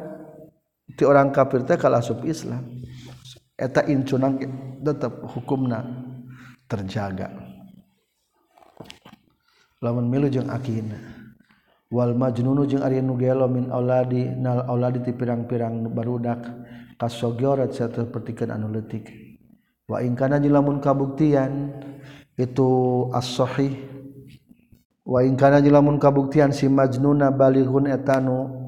[0.99, 2.83] ti orang kafir teh kalah sub Islam.
[3.55, 4.43] Eta incunang
[4.83, 6.11] tetap hukumna.
[6.73, 7.29] terjaga.
[9.85, 10.97] Lamun milu jeung akina
[11.93, 16.41] wal majnunu jeung ari nu gelo min auladi nal auladi ti pirang-pirang barudak
[16.97, 19.13] kasogyorat sarta pertikeun anu leutik.
[19.85, 21.77] Wa in kana lamun kabuktian
[22.41, 22.71] itu
[23.13, 23.77] as-sahih.
[25.05, 28.62] Wa in kana lamun kabuktian si majnuna balighun etanu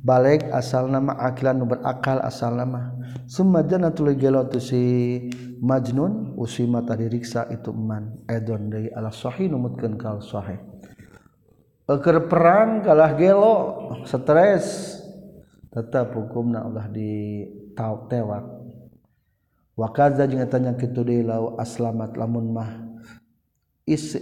[0.00, 2.96] balik asal nama akilan nu berakal asal nama.
[3.28, 4.82] Tu gelo tu si
[5.60, 8.24] majnun usima tadi riksa itu eman.
[8.26, 10.58] Edon dari ala sahih numutkeun kal sahih.
[11.86, 13.54] Eker perang kalah gelo
[14.08, 14.98] stres.
[15.70, 17.46] Tetap hukumna Allah di
[18.10, 18.58] tewak.
[19.78, 21.24] Wakaza jeung eta nya kitu deui
[21.56, 22.90] aslamat lamun mah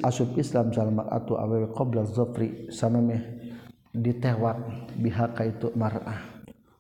[0.05, 3.21] asub Islam Salma atau awe qobla zofri sama meh
[3.93, 4.57] ditewak
[4.97, 6.39] bihaka itu mar'ah.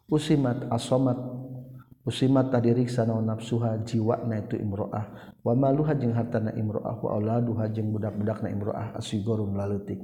[0.08, 1.20] Usimat asomat
[2.08, 5.36] usimat tadi riksa naon nafsuha jiwa na itu imro'ah.
[5.44, 10.00] Wa maluha jeung hartana imro'ah wa auladuha jeung budak-budak na imro'ah asigorun laletik.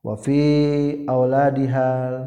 [0.00, 0.40] Wa fi
[1.04, 2.24] auladihal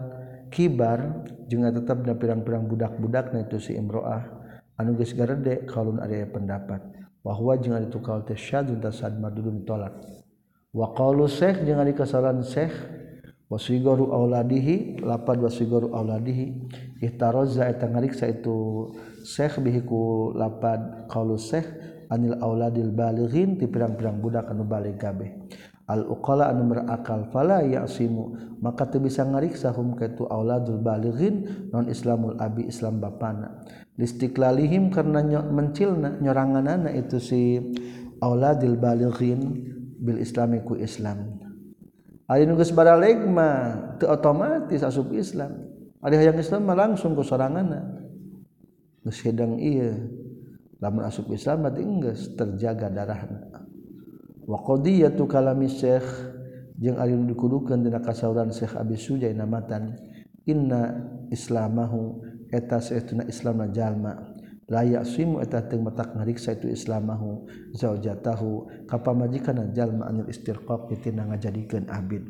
[0.54, 4.46] kibar jeung tetap na pirang-pirang budak-budak na itu si imro'ah.
[4.78, 6.82] Anu geus garede kalun aya pendapat.
[7.26, 9.96] Bahwa jangan itu kal tasyadud tasad madudun tolak.
[10.70, 12.74] Wa qalu syekh jangan dikasaran syekh
[13.52, 16.72] wasigoru auladihi lapad wasigoru auladihi.
[17.04, 18.90] Ihtarazza eta ngariksa itu
[19.28, 21.68] syekh bihiku lapad qalu syekh
[22.08, 25.36] anil auladil balighin ti pirang-pirang budak anu baligh kabeh.
[25.84, 28.56] Al uqala anu berakal fala yasimu.
[28.64, 33.60] Maka teu bisa ngariksa hum kaitu auladul balighin non islamul abi islam bapana.
[34.00, 37.42] Listiklalihim karena mencilna nyorangan anak itu si
[38.24, 39.70] auladil balighin
[40.00, 41.43] bil islamiku Islam
[42.28, 45.60] Ari nu geus baraleg mah teu otomatis asup Islam.
[46.00, 47.84] Ari hayang Islam mah langsung ku soranganna.
[49.04, 50.08] Geus hidang ieu.
[50.80, 53.68] Lamun asup Islam berarti geus terjaga darahna.
[54.44, 56.08] Wa qadiyatu kalami Syekh
[56.76, 59.96] jeung ari nu dikudukeun dina kasauran Syekh Abi Sujai namatan
[60.44, 61.00] inna
[61.32, 62.20] islamahu
[62.52, 64.33] eta saestuna Islamna jalma
[64.72, 68.68] layak simueta metak ngariksa itu Islamahu zaujatahu.
[68.88, 72.24] Kapal majikan jalma anil istirqaq pitina ngajadikeun abid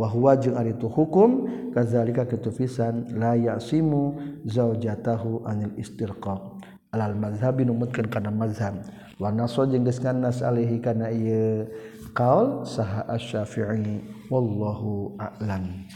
[0.00, 1.44] wahwa jeung ari itu hukum
[1.76, 4.16] kazalika ketufisan layak simu
[4.48, 6.60] zaujatahu anil istirqaq.
[6.90, 8.80] Alal mazhabi numutkeun kana mazhab
[9.20, 11.68] wa naso jeung geus nas alaihi kana ieu
[12.16, 14.28] qaul saha asy-syafi'i.
[14.28, 15.86] Wallahu a'lam.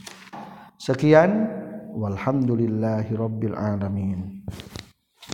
[0.76, 1.62] Sekian.
[1.95, 4.43] Walhamdulillahirabbil alamin